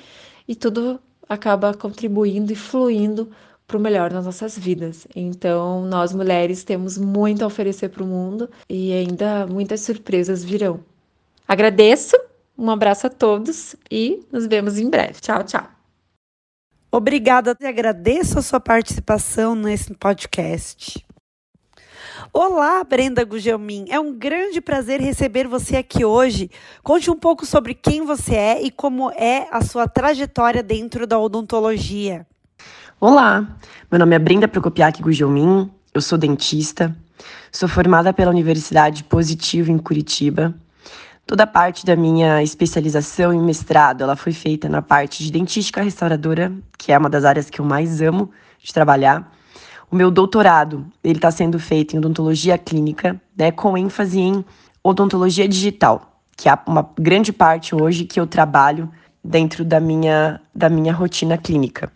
[0.49, 3.31] e tudo acaba contribuindo e fluindo
[3.67, 5.07] para o melhor nas nossas vidas.
[5.15, 10.81] Então, nós mulheres temos muito a oferecer para o mundo e ainda muitas surpresas virão.
[11.51, 12.17] Agradeço,
[12.57, 15.15] um abraço a todos e nos vemos em breve.
[15.21, 15.67] Tchau, tchau.
[16.93, 21.05] Obrigada, agradeço a sua participação nesse podcast.
[22.33, 23.87] Olá, Brenda Gugelmin.
[23.89, 26.49] É um grande prazer receber você aqui hoje.
[26.85, 31.19] Conte um pouco sobre quem você é e como é a sua trajetória dentro da
[31.19, 32.25] odontologia.
[33.01, 33.59] Olá,
[33.91, 36.97] meu nome é Brenda Prokopiak Gugelmin, eu sou dentista,
[37.51, 40.55] sou formada pela Universidade Positivo em Curitiba.
[41.31, 45.81] Toda a parte da minha especialização e mestrado, ela foi feita na parte de dentística
[45.81, 49.33] restauradora, que é uma das áreas que eu mais amo de trabalhar.
[49.89, 54.45] O meu doutorado, ele está sendo feito em odontologia clínica, né, com ênfase em
[54.83, 58.91] odontologia digital, que é uma grande parte hoje que eu trabalho
[59.23, 61.93] dentro da minha, da minha rotina clínica.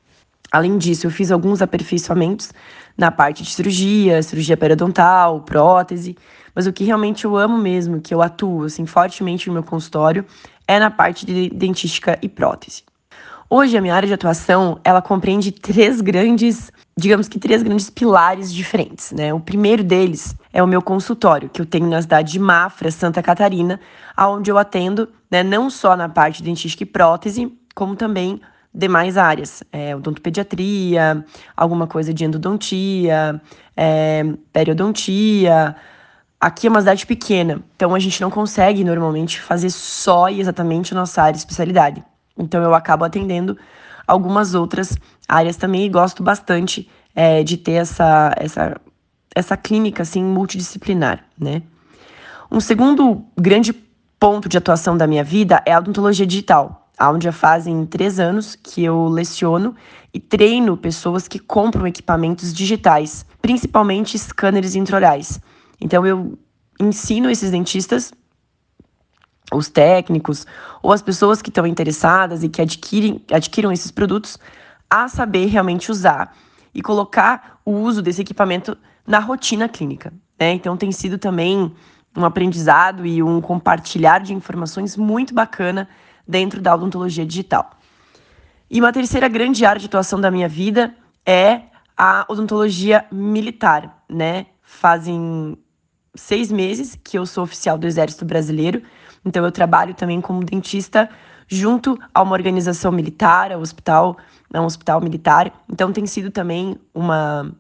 [0.53, 2.53] Além disso, eu fiz alguns aperfeiçoamentos
[2.97, 6.17] na parte de cirurgia, cirurgia periodontal, prótese,
[6.55, 10.25] mas o que realmente eu amo mesmo, que eu atuo assim fortemente no meu consultório,
[10.67, 12.83] é na parte de dentística e prótese.
[13.51, 18.53] Hoje a minha área de atuação, ela compreende três grandes digamos que três grandes pilares
[18.53, 19.35] diferentes, né?
[19.35, 23.23] O primeiro deles é o meu consultório, que eu tenho na cidade de Mafra, Santa
[23.23, 23.81] Catarina,
[24.17, 28.41] aonde eu atendo, né, não só na parte de dentística e prótese, como também
[28.73, 31.25] demais áreas, é, odontopediatria,
[31.57, 33.41] alguma coisa de endodontia,
[33.77, 35.77] é, periodontia.
[36.45, 40.93] Aqui é uma cidade pequena, então a gente não consegue normalmente fazer só e exatamente
[40.93, 42.05] a nossa área de especialidade.
[42.37, 43.57] Então eu acabo atendendo
[44.07, 44.95] algumas outras
[45.27, 48.79] áreas também e gosto bastante é, de ter essa, essa,
[49.35, 51.63] essa clínica assim multidisciplinar, né?
[52.53, 53.73] Um segundo grande
[54.21, 58.55] ponto de atuação da minha vida é a odontologia digital, onde já fazem três anos
[58.55, 59.75] que eu leciono
[60.13, 65.41] e treino pessoas que compram equipamentos digitais, principalmente scanners intraorais.
[65.81, 66.39] Então eu
[66.81, 68.13] ensino esses dentistas
[69.53, 70.47] os técnicos
[70.83, 74.39] ou as pessoas que estão interessadas e que adquirem, adquiram esses produtos
[74.89, 76.37] a saber realmente usar
[76.75, 80.13] e colocar o uso desse equipamento na rotina clínica.
[80.39, 80.53] Né?
[80.53, 81.73] Então tem sido também
[82.17, 85.89] um aprendizado e um compartilhar de informações muito bacana
[86.27, 87.71] dentro da odontologia digital.
[88.71, 90.95] E uma terceira grande área de atuação da minha vida
[91.27, 91.63] é
[91.97, 94.47] a odontologia militar, né?
[94.63, 95.57] Fazem
[96.15, 98.83] seis meses que eu sou oficial do Exército Brasileiro,
[99.25, 101.09] então eu trabalho também como dentista
[101.47, 104.17] junto a uma organização militar, ao hospital,
[104.53, 105.53] a um hospital militar.
[105.71, 107.53] Então tem sido também uma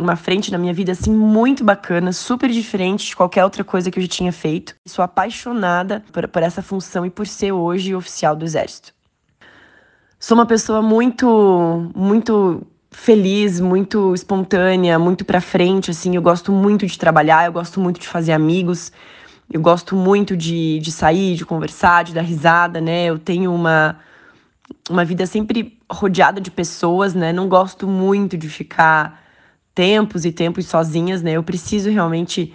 [0.00, 3.98] uma frente na minha vida assim muito bacana, super diferente de qualquer outra coisa que
[3.98, 4.74] eu já tinha feito.
[4.84, 8.92] Sou apaixonada por, por essa função e por ser hoje oficial do Exército.
[10.18, 16.14] Sou uma pessoa muito, muito feliz, muito espontânea, muito para frente, assim.
[16.16, 18.92] Eu gosto muito de trabalhar, eu gosto muito de fazer amigos,
[19.52, 23.06] eu gosto muito de, de sair, de conversar, de dar risada, né?
[23.06, 23.98] Eu tenho uma,
[24.88, 27.32] uma vida sempre rodeada de pessoas, né?
[27.32, 29.22] Não gosto muito de ficar
[29.74, 31.32] tempos e tempos sozinhas, né?
[31.32, 32.54] Eu preciso realmente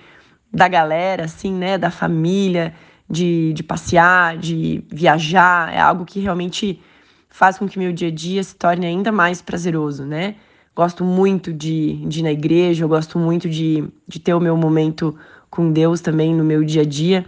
[0.51, 1.77] da galera, assim, né?
[1.77, 2.73] Da família,
[3.09, 5.73] de, de passear, de viajar.
[5.73, 6.81] É algo que realmente
[7.29, 10.35] faz com que meu dia a dia se torne ainda mais prazeroso, né?
[10.75, 14.55] Gosto muito de, de ir na igreja, eu gosto muito de, de ter o meu
[14.57, 15.15] momento
[15.49, 17.25] com Deus também no meu dia a dia.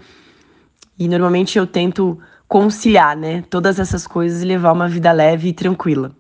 [0.97, 5.53] E normalmente eu tento conciliar, né, todas essas coisas e levar uma vida leve e
[5.53, 6.11] tranquila.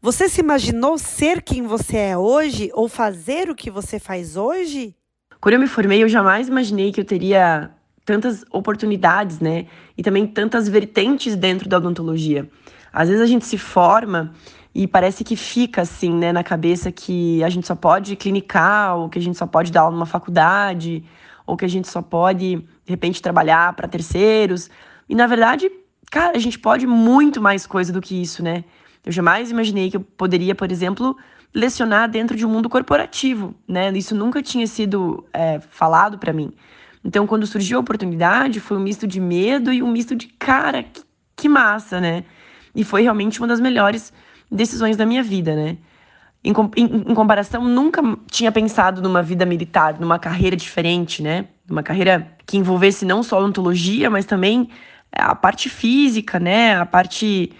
[0.00, 4.94] Você se imaginou ser quem você é hoje ou fazer o que você faz hoje?
[5.40, 7.70] Quando eu me formei, eu jamais imaginei que eu teria
[8.08, 9.66] tantas oportunidades, né?
[9.94, 12.48] E também tantas vertentes dentro da odontologia.
[12.90, 14.32] Às vezes a gente se forma
[14.74, 19.10] e parece que fica assim, né, na cabeça que a gente só pode clinicar, ou
[19.10, 21.04] que a gente só pode dar aula numa faculdade,
[21.46, 24.70] ou que a gente só pode, de repente, trabalhar para terceiros.
[25.06, 25.70] E na verdade,
[26.10, 28.64] cara, a gente pode muito mais coisa do que isso, né?
[29.04, 31.14] Eu jamais imaginei que eu poderia, por exemplo,
[31.54, 33.90] lecionar dentro de um mundo corporativo, né?
[33.90, 36.54] Isso nunca tinha sido é, falado para mim.
[37.04, 40.82] Então, quando surgiu a oportunidade, foi um misto de medo e um misto de cara,
[40.82, 41.02] que,
[41.36, 42.24] que massa, né?
[42.74, 44.12] E foi realmente uma das melhores
[44.50, 45.76] decisões da minha vida, né?
[46.42, 51.46] Em, em, em, comparação, nunca tinha pensado numa vida militar, numa carreira diferente, né?
[51.68, 54.68] Uma carreira que envolvesse não só odontologia, mas também
[55.12, 56.76] a parte física, né?
[56.76, 57.52] A parte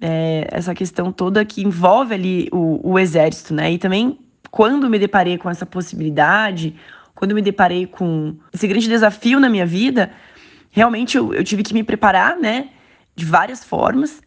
[0.00, 3.72] é, essa questão toda que envolve ali o, o exército, né?
[3.72, 4.18] E também
[4.50, 6.76] quando me deparei com essa possibilidade,
[7.24, 10.10] quando me deparei com esse grande desafio na minha vida,
[10.70, 12.68] realmente eu, eu tive que me preparar, né?
[13.16, 14.20] De várias formas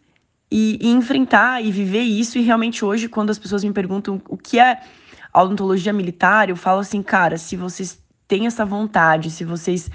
[0.50, 2.38] e, e, enfrentar e viver isso.
[2.38, 4.80] E realmente hoje, quando as pessoas me perguntam o que é
[5.32, 9.88] a odontologia militar, eu falo assim, cara, se vocês têm essa vontade, se vocês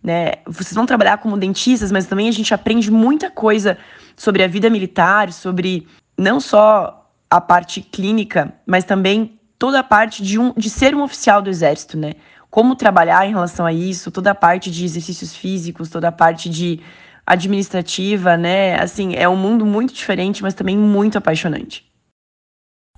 [0.00, 0.34] né?
[0.46, 3.76] Vocês vão trabalhar como dentistas, mas também a gente aprende muita coisa
[4.14, 10.22] sobre a vida militar, sobre não só a parte clínica, mas também toda a parte
[10.22, 12.14] de, um, de ser um oficial do exército, né?
[12.56, 16.48] Como trabalhar em relação a isso, toda a parte de exercícios físicos, toda a parte
[16.48, 16.80] de
[17.26, 18.80] administrativa, né?
[18.80, 21.84] Assim, é um mundo muito diferente, mas também muito apaixonante.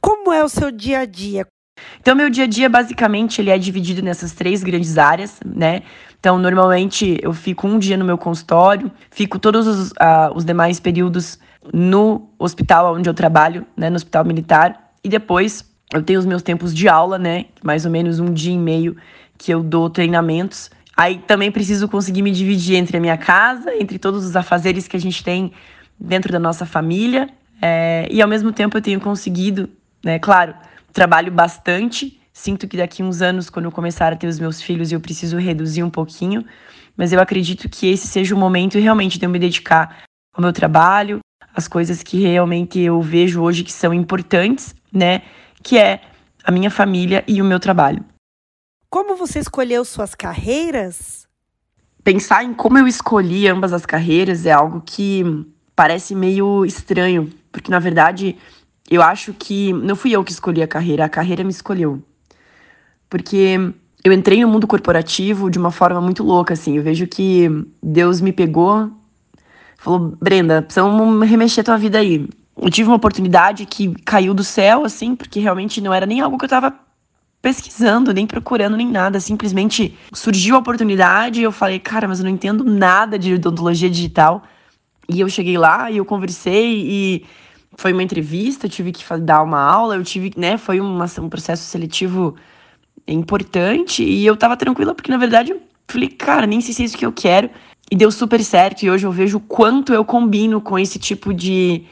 [0.01, 1.45] Como é o seu dia a dia?
[2.01, 5.83] Então, meu dia a dia, basicamente, ele é dividido nessas três grandes áreas, né?
[6.21, 10.79] Então, normalmente, eu fico um dia no meu consultório, fico todos os, uh, os demais
[10.79, 11.37] períodos
[11.75, 13.91] no hospital onde eu trabalho, né?
[13.91, 14.93] No hospital militar.
[15.03, 17.47] E depois, eu tenho os meus tempos de aula, né?
[17.65, 18.97] Mais ou menos um dia e meio
[19.39, 20.71] que eu dou treinamentos.
[20.97, 24.97] Aí também preciso conseguir me dividir entre a minha casa, entre todos os afazeres que
[24.97, 25.53] a gente tem
[25.99, 27.29] dentro da nossa família.
[27.63, 29.71] É, e ao mesmo tempo eu tenho conseguido,
[30.05, 30.55] né, claro,
[30.93, 32.21] trabalho bastante.
[32.33, 35.37] Sinto que daqui uns anos, quando eu começar a ter os meus filhos, eu preciso
[35.39, 36.45] reduzir um pouquinho.
[36.97, 40.03] Mas eu acredito que esse seja o momento realmente de eu me dedicar
[40.35, 41.21] ao meu trabalho,
[41.55, 45.23] às coisas que realmente eu vejo hoje que são importantes, né?
[45.63, 46.01] Que é
[46.45, 48.05] a minha família e o meu trabalho.
[48.91, 51.29] Como você escolheu suas carreiras?
[52.03, 55.23] Pensar em como eu escolhi ambas as carreiras é algo que
[55.77, 58.37] parece meio estranho, porque na verdade
[58.91, 62.03] eu acho que não fui eu que escolhi a carreira, a carreira me escolheu.
[63.11, 63.59] Porque
[64.03, 66.79] eu entrei no mundo corporativo de uma forma muito louca, assim.
[66.79, 67.47] Eu vejo que
[67.83, 68.91] Deus me pegou,
[69.77, 72.27] falou: Brenda, precisamos remexer tua vida aí.
[72.57, 76.39] Eu tive uma oportunidade que caiu do céu, assim, porque realmente não era nem algo
[76.39, 76.88] que eu tava
[77.41, 79.21] pesquisando, nem procurando, nem nada.
[79.21, 83.91] Simplesmente surgiu a oportunidade e eu falei: cara, mas eu não entendo nada de odontologia
[83.91, 84.43] digital.
[85.09, 87.27] E eu cheguei lá e eu conversei e
[87.77, 91.63] foi uma entrevista, tive que dar uma aula, eu tive, né, foi uma, um processo
[91.63, 92.35] seletivo
[93.07, 95.55] importante e eu tava tranquila porque na verdade
[95.89, 97.51] falei, cara, nem sei se é isso que eu quero.
[97.91, 98.83] E deu super certo.
[98.83, 101.85] E hoje eu vejo o quanto eu combino com esse tipo de,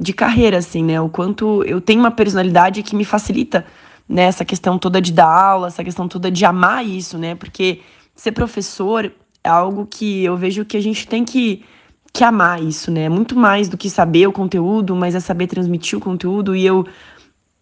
[0.00, 0.98] de carreira, assim, né?
[1.00, 3.66] O quanto eu tenho uma personalidade que me facilita
[4.08, 4.22] né?
[4.22, 7.34] Essa questão toda de dar aula, essa questão toda de amar isso, né?
[7.34, 7.80] Porque
[8.14, 11.64] ser professor é algo que eu vejo que a gente tem que,
[12.12, 13.08] que amar isso, né?
[13.08, 16.54] Muito mais do que saber o conteúdo, mas é saber transmitir o conteúdo.
[16.54, 16.86] E eu,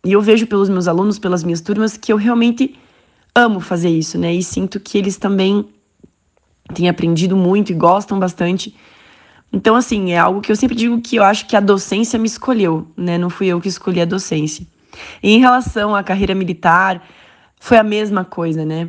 [0.04, 2.76] e eu vejo pelos meus alunos, pelas minhas turmas, que eu realmente
[3.34, 4.34] amo fazer isso, né?
[4.34, 5.68] E sinto que eles também
[6.74, 8.74] têm aprendido muito e gostam bastante.
[9.52, 12.26] Então, assim, é algo que eu sempre digo que eu acho que a docência me
[12.26, 13.18] escolheu, né?
[13.18, 14.66] Não fui eu que escolhi a docência.
[15.22, 17.02] E em relação à carreira militar,
[17.60, 18.88] foi a mesma coisa, né?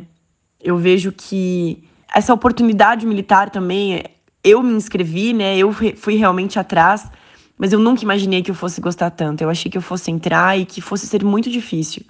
[0.60, 1.84] Eu vejo que
[2.14, 4.04] essa oportunidade militar também,
[4.42, 5.56] eu me inscrevi, né?
[5.56, 7.10] Eu fui realmente atrás,
[7.58, 9.42] mas eu nunca imaginei que eu fosse gostar tanto.
[9.42, 12.02] Eu achei que eu fosse entrar e que fosse ser muito difícil,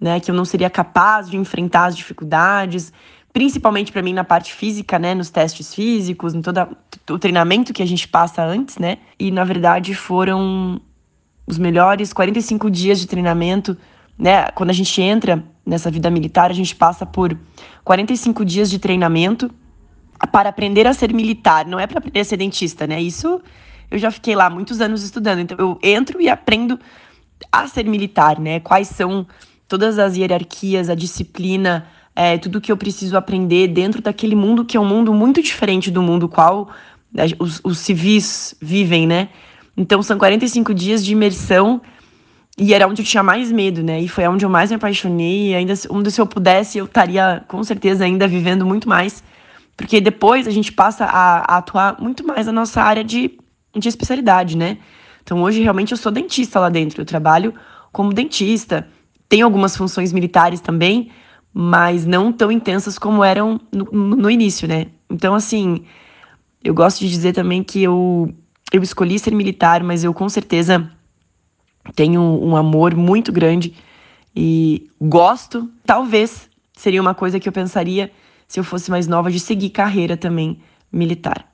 [0.00, 0.20] né?
[0.20, 2.92] Que eu não seria capaz de enfrentar as dificuldades,
[3.32, 6.76] principalmente para mim na parte física, né, nos testes físicos, em todo
[7.10, 8.98] o treinamento que a gente passa antes, né?
[9.18, 10.80] E na verdade foram
[11.46, 13.76] os melhores 45 dias de treinamento,
[14.18, 14.48] né?
[14.54, 17.36] Quando a gente entra nessa vida militar, a gente passa por
[17.84, 19.50] 45 dias de treinamento
[20.30, 23.00] para aprender a ser militar, não é para aprender a ser dentista, né?
[23.00, 23.40] Isso
[23.90, 26.78] eu já fiquei lá muitos anos estudando, então eu entro e aprendo
[27.50, 28.60] a ser militar, né?
[28.60, 29.26] Quais são
[29.68, 34.76] todas as hierarquias, a disciplina, é, tudo que eu preciso aprender dentro daquele mundo que
[34.76, 36.70] é um mundo muito diferente do mundo qual
[37.12, 39.28] né, os, os civis vivem, né?
[39.76, 41.80] Então são 45 dias de imersão
[42.58, 44.00] e era onde eu tinha mais medo, né?
[44.00, 45.50] E foi onde eu mais me apaixonei.
[45.50, 49.24] E ainda, onde se eu pudesse, eu estaria com certeza ainda vivendo muito mais.
[49.76, 53.38] Porque depois a gente passa a, a atuar muito mais na nossa área de,
[53.74, 54.78] de especialidade, né?
[55.22, 57.00] Então hoje realmente eu sou dentista lá dentro.
[57.00, 57.54] Eu trabalho
[57.90, 58.86] como dentista.
[59.28, 61.10] Tenho algumas funções militares também,
[61.54, 64.88] mas não tão intensas como eram no, no início, né?
[65.08, 65.84] Então, assim,
[66.62, 68.34] eu gosto de dizer também que eu
[68.72, 70.90] eu escolhi ser militar, mas eu com certeza
[71.94, 73.76] tenho um amor muito grande
[74.34, 75.70] e gosto.
[75.84, 78.10] Talvez seria uma coisa que eu pensaria
[78.48, 81.46] se eu fosse mais nova de seguir carreira também militar.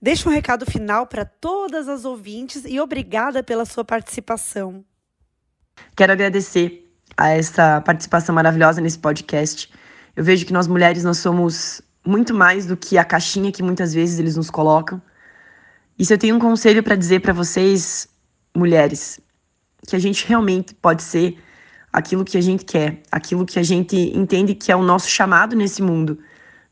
[0.00, 4.84] Deixa um recado final para todas as ouvintes e obrigada pela sua participação.
[5.96, 9.68] Quero agradecer a essa participação maravilhosa nesse podcast.
[10.14, 13.92] Eu vejo que nós mulheres nós somos muito mais do que a caixinha que muitas
[13.92, 15.00] vezes eles nos colocam.
[15.98, 18.08] E se eu tenho um conselho para dizer para vocês,
[18.56, 19.20] mulheres,
[19.86, 21.36] que a gente realmente pode ser
[21.92, 25.56] aquilo que a gente quer, aquilo que a gente entende que é o nosso chamado
[25.56, 26.18] nesse mundo,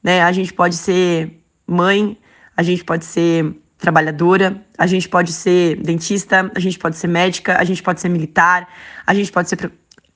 [0.03, 0.22] né?
[0.22, 2.16] A gente pode ser mãe,
[2.57, 7.59] a gente pode ser trabalhadora, a gente pode ser dentista, a gente pode ser médica,
[7.59, 8.68] a gente pode ser militar,
[9.07, 9.72] a gente pode ser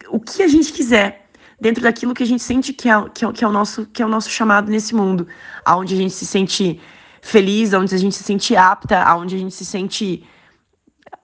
[0.09, 1.30] o que a gente quiser
[1.61, 4.03] dentro daquilo que a gente sente que é, que é, que é, o, nosso, que
[4.03, 5.29] é o nosso chamado nesse mundo,
[5.65, 6.81] aonde a gente se sente
[7.21, 10.25] feliz, onde a gente se sente apta, aonde a gente se sente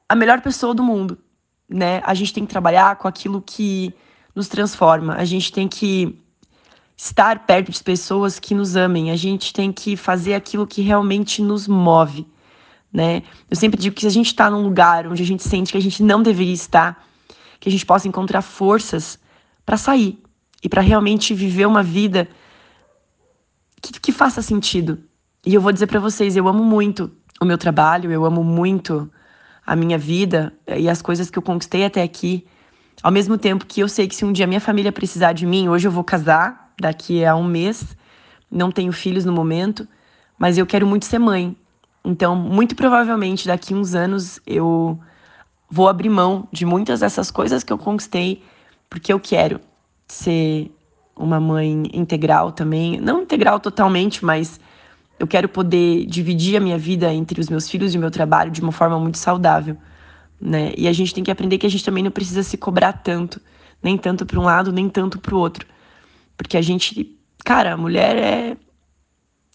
[0.09, 1.19] a melhor pessoa do mundo,
[1.69, 2.03] né?
[2.05, 3.95] A gente tem que trabalhar com aquilo que
[4.35, 5.15] nos transforma.
[5.15, 6.19] A gente tem que
[6.97, 9.11] estar perto de pessoas que nos amem.
[9.11, 12.27] A gente tem que fazer aquilo que realmente nos move,
[12.93, 13.23] né?
[13.51, 15.79] Eu sempre digo que se a gente está num lugar onde a gente sente que
[15.79, 17.05] a gente não deveria estar,
[17.59, 19.19] que a gente possa encontrar forças
[19.65, 20.23] para sair,
[20.67, 22.29] e para realmente viver uma vida
[23.81, 24.99] que, que faça sentido.
[25.47, 27.09] E eu vou dizer para vocês, eu amo muito
[27.41, 29.09] o meu trabalho, eu amo muito
[29.65, 32.45] a minha vida e as coisas que eu conquistei até aqui.
[33.01, 35.69] Ao mesmo tempo que eu sei que se um dia minha família precisar de mim,
[35.69, 37.97] hoje eu vou casar, daqui a um mês,
[38.51, 39.87] não tenho filhos no momento,
[40.37, 41.57] mas eu quero muito ser mãe.
[42.05, 44.99] Então, muito provavelmente daqui a uns anos eu
[45.71, 48.43] vou abrir mão de muitas dessas coisas que eu conquistei,
[48.91, 49.61] porque eu quero
[50.07, 50.71] ser
[51.17, 53.01] uma mãe integral também.
[53.01, 54.61] Não integral totalmente, mas
[55.19, 58.51] eu quero poder dividir a minha vida entre os meus filhos e o meu trabalho
[58.51, 59.77] de uma forma muito saudável.
[60.41, 60.75] Né?
[60.77, 63.41] E a gente tem que aprender que a gente também não precisa se cobrar tanto,
[63.83, 65.67] nem tanto para um lado, nem tanto para o outro.
[66.37, 68.57] Porque a gente, cara, a mulher é,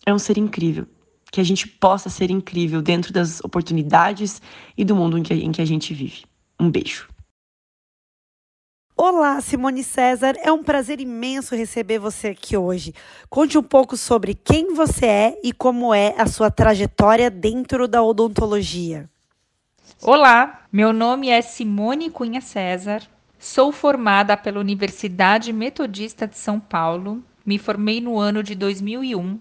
[0.06, 0.88] é um ser incrível.
[1.32, 4.42] Que a gente possa ser incrível dentro das oportunidades
[4.76, 6.26] e do mundo em que, em que a gente vive.
[6.60, 7.11] Um beijo.
[9.04, 10.36] Olá, Simone César.
[10.44, 12.94] É um prazer imenso receber você aqui hoje.
[13.32, 18.04] Conte um pouco sobre quem você é e como é a sua trajetória dentro da
[18.04, 19.10] odontologia.
[20.04, 23.02] Olá, meu nome é Simone Cunha César.
[23.40, 27.24] Sou formada pela Universidade Metodista de São Paulo.
[27.44, 29.40] Me formei no ano de 2001.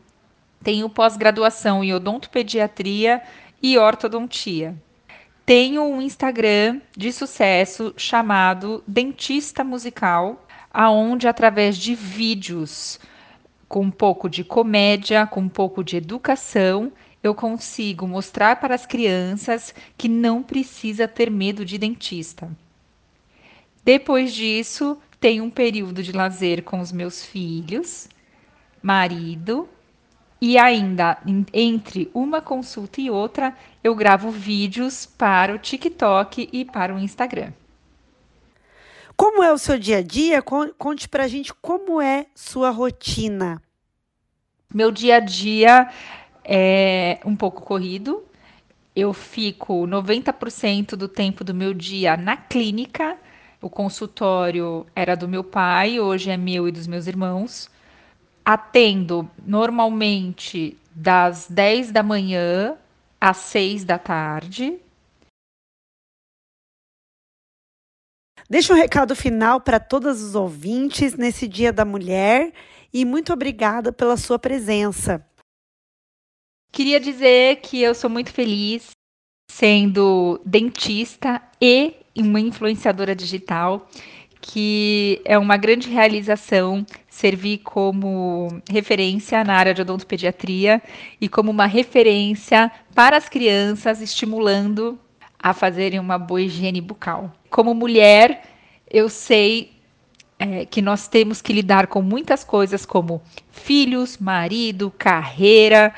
[0.64, 3.20] Tenho pós-graduação em odontopediatria
[3.62, 4.74] e ortodontia
[5.50, 13.00] tenho um Instagram de sucesso chamado Dentista Musical, aonde através de vídeos
[13.68, 18.86] com um pouco de comédia, com um pouco de educação, eu consigo mostrar para as
[18.86, 22.48] crianças que não precisa ter medo de dentista.
[23.84, 28.08] Depois disso, tem um período de lazer com os meus filhos,
[28.80, 29.68] marido,
[30.40, 31.18] e ainda
[31.52, 37.52] entre uma consulta e outra, eu gravo vídeos para o TikTok e para o Instagram.
[39.16, 40.40] Como é o seu dia a dia?
[40.42, 43.60] Conte pra gente como é sua rotina.
[44.72, 45.90] Meu dia a dia
[46.42, 48.24] é um pouco corrido.
[48.96, 53.18] Eu fico 90% do tempo do meu dia na clínica.
[53.60, 57.68] O consultório era do meu pai, hoje é meu e dos meus irmãos.
[58.44, 62.76] Atendo normalmente das 10 da manhã
[63.20, 64.78] às 6 da tarde.
[68.48, 72.52] Deixa um recado final para todos os ouvintes nesse Dia da Mulher
[72.92, 75.24] e muito obrigada pela sua presença.
[76.72, 78.90] Queria dizer que eu sou muito feliz
[79.50, 83.88] sendo dentista e uma influenciadora digital,
[84.40, 86.84] que é uma grande realização
[87.20, 90.80] servir como referência na área de odontopediatria
[91.20, 94.98] e como uma referência para as crianças, estimulando
[95.38, 97.30] a fazerem uma boa higiene bucal.
[97.50, 98.42] Como mulher,
[98.90, 99.72] eu sei
[100.38, 105.94] é, que nós temos que lidar com muitas coisas como filhos, marido, carreira,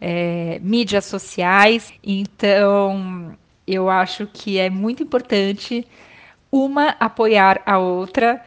[0.00, 1.92] é, mídias sociais.
[2.02, 5.86] Então, eu acho que é muito importante
[6.50, 8.42] uma apoiar a outra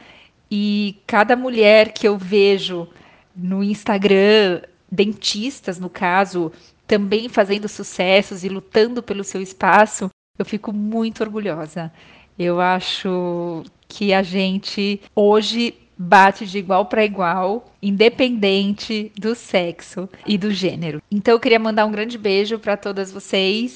[0.50, 2.88] e cada mulher que eu vejo
[3.34, 6.52] no Instagram, dentistas no caso,
[6.86, 11.92] também fazendo sucessos e lutando pelo seu espaço, eu fico muito orgulhosa.
[12.38, 20.36] Eu acho que a gente hoje bate de igual para igual, independente do sexo e
[20.36, 21.00] do gênero.
[21.10, 23.72] Então eu queria mandar um grande beijo para todas vocês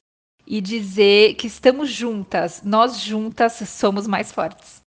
[0.47, 4.80] e dizer que estamos juntas, nós juntas somos mais fortes.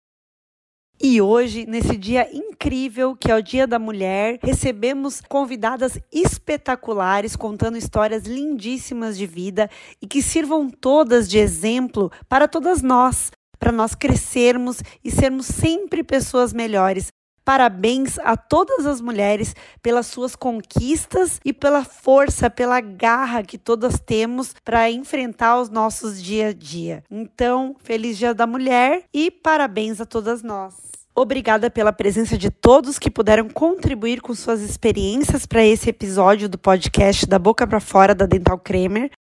[1.04, 7.76] E hoje, nesse dia incrível que é o Dia da Mulher, recebemos convidadas espetaculares contando
[7.76, 9.68] histórias lindíssimas de vida
[9.99, 16.04] e que sirvam todas de exemplo para todas nós, para nós crescermos e sermos sempre
[16.04, 17.12] pessoas melhores,
[17.44, 24.00] Parabéns a todas as mulheres pelas suas conquistas e pela força, pela garra que todas
[24.00, 27.04] temos para enfrentar os nossos dia a dia.
[27.10, 30.92] Então, feliz Dia da Mulher e parabéns a todas nós.
[31.14, 36.58] Obrigada pela presença de todos que puderam contribuir com suas experiências para esse episódio do
[36.58, 39.12] podcast da Boca para Fora da Dental Kramer.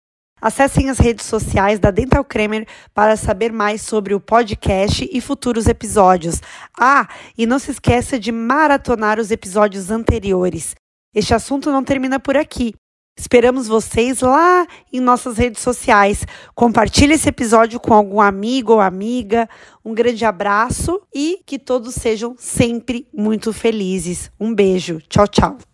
[0.41, 5.67] Acessem as redes sociais da Dental Kramer para saber mais sobre o podcast e futuros
[5.67, 6.41] episódios.
[6.79, 10.75] Ah, e não se esqueça de maratonar os episódios anteriores.
[11.15, 12.75] Este assunto não termina por aqui.
[13.19, 16.25] Esperamos vocês lá em nossas redes sociais.
[16.55, 19.49] Compartilhe esse episódio com algum amigo ou amiga.
[19.85, 24.31] Um grande abraço e que todos sejam sempre muito felizes.
[24.41, 25.03] Um beijo.
[25.09, 25.70] Tchau, tchau.